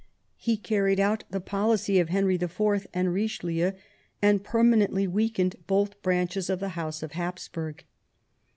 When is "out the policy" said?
0.99-1.99